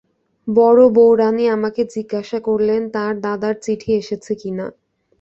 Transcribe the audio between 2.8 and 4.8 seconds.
তাঁর দাদার চিঠি এসেছে কি না।